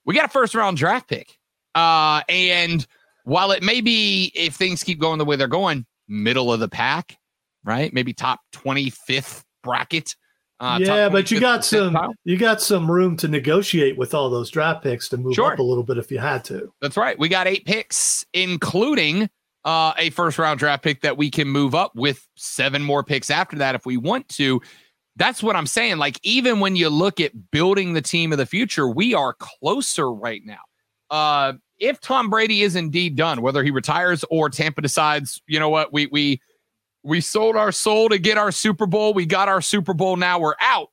[0.06, 1.38] We got a first round draft pick,
[1.76, 2.86] uh, and
[3.24, 6.70] while it may be if things keep going the way they're going, middle of the
[6.70, 7.18] pack,
[7.66, 7.94] right?
[7.94, 10.16] Maybe top twenty fifth bracket.
[10.60, 14.50] Uh, yeah, but you got some you got some room to negotiate with all those
[14.50, 15.54] draft picks to move sure.
[15.54, 16.72] up a little bit if you had to.
[16.82, 17.20] That's right.
[17.20, 19.30] We got eight picks, including
[19.66, 23.30] uh, a first round draft pick that we can move up with seven more picks
[23.30, 24.62] after that if we want to.
[25.18, 25.98] That's what I'm saying.
[25.98, 30.12] Like even when you look at building the team of the future, we are closer
[30.12, 30.60] right now.
[31.10, 35.70] Uh, if Tom Brady is indeed done, whether he retires or Tampa decides, you know
[35.70, 36.42] what, we we
[37.06, 39.14] we sold our soul to get our Super Bowl.
[39.14, 40.18] We got our Super Bowl.
[40.18, 40.90] Now we're out.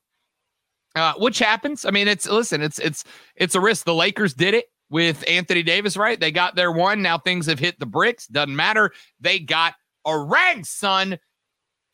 [0.95, 1.87] Uh, which happens.
[1.87, 3.03] I mean, it's listen, it's it's
[3.35, 3.87] it's a risk.
[3.87, 6.21] The Lakers did it with Anthony Davis, right?
[6.21, 7.01] They got their one.
[7.01, 8.27] Now things have hit the bricks.
[8.27, 8.93] Doesn't matter.
[9.19, 9.73] They got
[10.05, 11.19] a rag, son.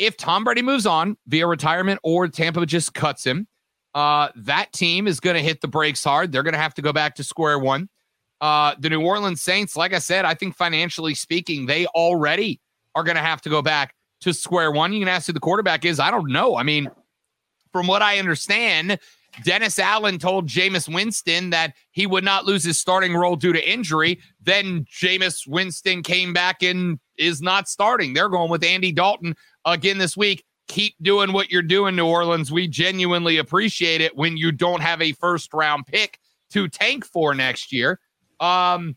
[0.00, 3.46] If Tom Brady moves on via retirement or Tampa just cuts him,
[3.94, 6.32] uh, that team is going to hit the brakes hard.
[6.32, 7.88] They're going to have to go back to square one.
[8.40, 12.60] Uh, the New Orleans Saints, like I said, I think financially speaking, they already
[12.96, 14.92] are going to have to go back to square one.
[14.92, 16.00] You can ask who the quarterback is.
[16.00, 16.56] I don't know.
[16.56, 16.88] I mean,
[17.72, 18.98] from what I understand,
[19.44, 23.70] Dennis Allen told Jameis Winston that he would not lose his starting role due to
[23.70, 24.20] injury.
[24.40, 28.14] Then Jameis Winston came back and is not starting.
[28.14, 30.44] They're going with Andy Dalton again this week.
[30.68, 32.52] Keep doing what you're doing, New Orleans.
[32.52, 36.18] We genuinely appreciate it when you don't have a first round pick
[36.50, 38.00] to tank for next year.
[38.40, 38.96] Um,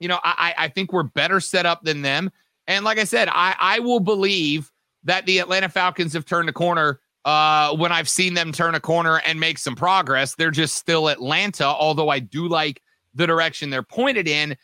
[0.00, 2.30] you know, I, I think we're better set up than them.
[2.72, 4.70] And like I said, I, I will believe
[5.04, 8.80] that the Atlanta Falcons have turned a corner uh, when I've seen them turn a
[8.80, 10.34] corner and make some progress.
[10.34, 12.80] They're just still Atlanta, although I do like
[13.14, 14.56] the direction they're pointed in.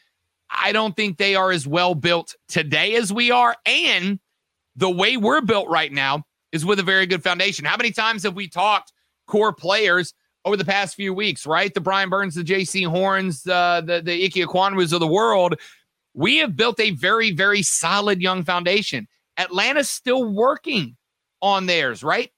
[0.50, 3.54] I don't think they are as well built today as we are.
[3.66, 4.18] And
[4.74, 7.66] the way we're built right now is with a very good foundation.
[7.66, 8.92] How many times have we talked
[9.26, 10.14] core players
[10.46, 11.74] over the past few weeks, right?
[11.74, 15.56] The Brian Burns, the Jaycee Horns, uh, the, the Ike Ekwonus of the world
[16.18, 19.06] we have built a very, very solid young foundation.
[19.36, 20.96] Atlanta's still working
[21.40, 22.32] on theirs, right?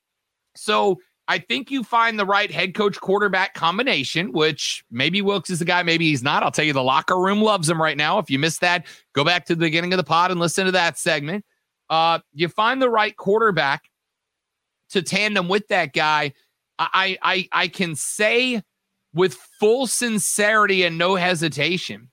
[0.55, 5.61] So I think you find the right head coach quarterback combination, which maybe Wilks is
[5.61, 6.43] the guy, maybe he's not.
[6.43, 8.19] I'll tell you, the locker room loves him right now.
[8.19, 10.73] If you missed that, go back to the beginning of the pod and listen to
[10.73, 11.47] that segment.
[11.89, 13.85] Uh, you find the right quarterback
[14.91, 16.35] to tandem with that guy.
[16.79, 18.63] I, I, I can say
[19.15, 22.11] with full sincerity and no hesitation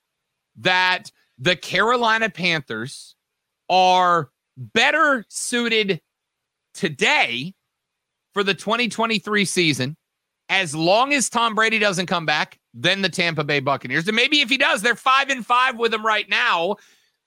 [0.59, 3.15] that the Carolina Panthers
[3.69, 6.01] are better suited
[6.73, 7.53] today
[8.33, 9.97] for the 2023 season
[10.49, 14.07] as long as Tom Brady doesn't come back than the Tampa Bay Buccaneers.
[14.07, 16.75] And maybe if he does, they're 5 and 5 with him right now,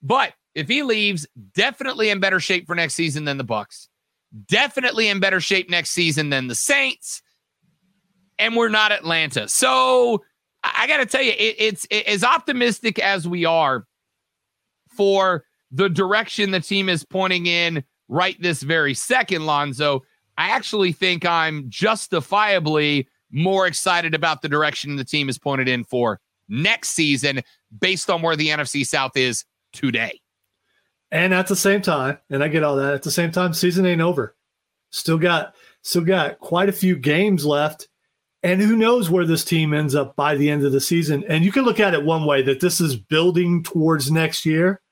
[0.03, 3.89] but if he leaves, definitely in better shape for next season than the Bucks.
[4.49, 7.23] Definitely in better shape next season than the Saints.
[8.39, 9.49] And we're not Atlanta.
[9.49, 10.25] So
[10.63, 13.87] I got to tell you, it, it's it, as optimistic as we are
[15.01, 20.03] for the direction the team is pointing in right this very second, Lonzo.
[20.37, 25.85] I actually think I'm justifiably more excited about the direction the team is pointed in
[25.85, 26.21] for
[26.51, 27.41] next season
[27.81, 30.21] based on where the NFC South is today.
[31.11, 33.87] And at the same time, and I get all that, at the same time, season
[33.87, 34.37] ain't over.
[34.91, 37.89] Still got still got quite a few games left.
[38.43, 41.25] And who knows where this team ends up by the end of the season.
[41.27, 44.83] And you can look at it one way that this is building towards next year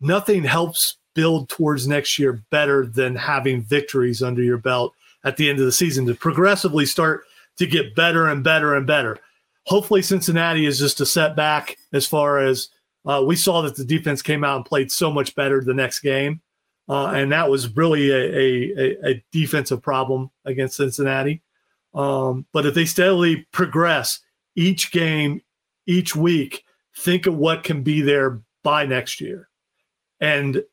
[0.00, 4.92] nothing helps build towards next year better than having victories under your belt
[5.24, 7.24] at the end of the season to progressively start
[7.56, 9.18] to get better and better and better.
[9.66, 12.68] Hopefully, Cincinnati is just a setback as far as
[13.06, 16.00] uh, we saw that the defense came out and played so much better the next
[16.00, 16.40] game.
[16.86, 21.40] Uh, and that was really a, a, a, defensive problem against Cincinnati.
[21.94, 24.20] Um, but if they steadily progress
[24.54, 25.40] each game,
[25.86, 26.62] each week,
[26.98, 29.48] think of what can be there by next year
[30.24, 30.64] and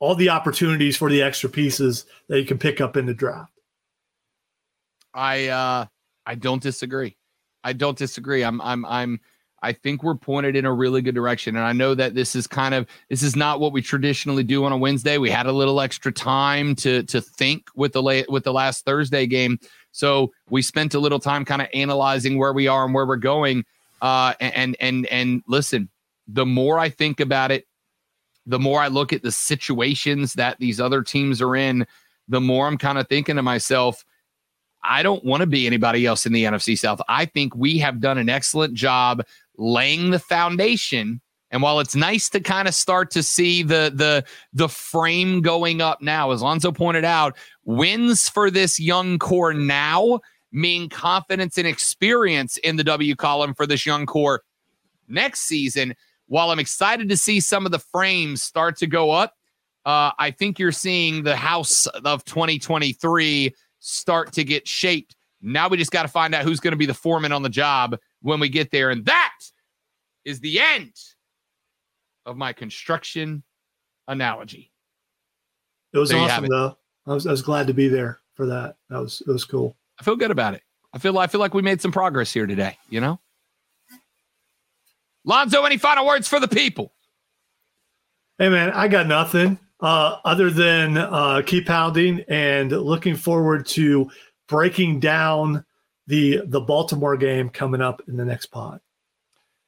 [0.00, 3.52] all the opportunities for the extra pieces that you can pick up in the draft.
[5.14, 5.86] I uh
[6.26, 7.16] I don't disagree.
[7.62, 8.42] I don't disagree.
[8.42, 9.20] I'm I'm I'm
[9.62, 11.56] I think we're pointed in a really good direction.
[11.56, 14.64] And I know that this is kind of this is not what we traditionally do
[14.64, 15.18] on a Wednesday.
[15.18, 18.84] We had a little extra time to to think with the late with the last
[18.84, 19.58] Thursday game.
[19.92, 23.16] So we spent a little time kind of analyzing where we are and where we're
[23.16, 23.64] going.
[24.02, 25.88] Uh and and and listen,
[26.26, 27.66] the more I think about it,
[28.48, 31.86] the more I look at the situations that these other teams are in,
[32.26, 34.04] the more I'm kind of thinking to myself,
[34.82, 37.00] I don't want to be anybody else in the NFC South.
[37.08, 39.24] I think we have done an excellent job
[39.56, 41.20] laying the foundation
[41.50, 45.80] And while it's nice to kind of start to see the the the frame going
[45.80, 50.20] up now, as Lonzo pointed out, wins for this young core now
[50.52, 54.42] mean confidence and experience in the W column for this young core
[55.08, 55.94] next season.
[56.28, 59.34] While I'm excited to see some of the frames start to go up,
[59.84, 65.16] uh, I think you're seeing the house of 2023 start to get shaped.
[65.40, 67.48] Now we just got to find out who's going to be the foreman on the
[67.48, 68.90] job when we get there.
[68.90, 69.34] And that
[70.24, 70.92] is the end
[72.26, 73.42] of my construction
[74.06, 74.70] analogy.
[75.92, 76.76] It was awesome, though.
[77.06, 78.76] I was, I was glad to be there for that.
[78.90, 79.76] That was it was cool.
[79.98, 80.62] I feel good about it.
[80.92, 82.76] I feel I feel like we made some progress here today.
[82.90, 83.20] You know,
[85.28, 86.94] Lonzo, any final words for the people?
[88.38, 94.10] Hey man, I got nothing uh, other than uh, keep pounding and looking forward to
[94.48, 95.66] breaking down
[96.06, 98.80] the the Baltimore game coming up in the next pod.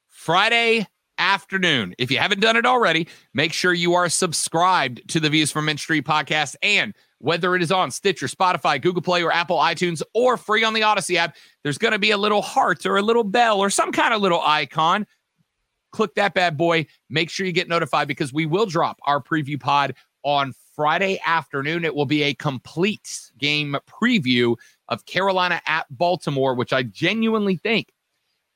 [0.08, 0.86] Friday
[1.18, 1.94] afternoon.
[1.98, 5.66] If you haven't done it already, make sure you are subscribed to the Views from
[5.66, 10.00] Mint Street podcast and whether it is on Stitcher, Spotify, Google Play, or Apple iTunes,
[10.14, 13.02] or free on the Audacy app, there's going to be a little heart or a
[13.02, 15.06] little bell or some kind of little icon.
[15.92, 16.86] Click that bad boy.
[17.08, 21.84] Make sure you get notified because we will drop our preview pod on Friday afternoon.
[21.84, 24.56] It will be a complete game preview
[24.88, 27.92] of Carolina at Baltimore, which I genuinely think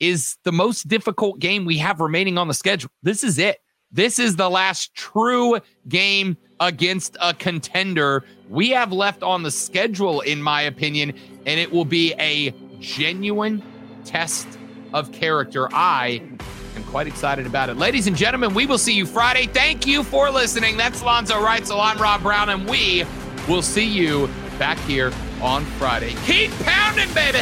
[0.01, 2.91] is the most difficult game we have remaining on the schedule.
[3.03, 3.59] This is it.
[3.91, 10.21] This is the last true game against a contender we have left on the schedule,
[10.21, 11.11] in my opinion,
[11.47, 13.63] and it will be a genuine
[14.05, 14.59] test
[14.93, 15.69] of character.
[15.73, 16.23] I
[16.77, 17.77] am quite excited about it.
[17.77, 19.47] Ladies and gentlemen, we will see you Friday.
[19.47, 20.77] Thank you for listening.
[20.77, 21.79] That's Lonzo Reitzel.
[21.81, 23.05] I'm Rob Brown, and we
[23.49, 26.15] will see you back here on Friday.
[26.27, 27.41] Keep pounding, baby.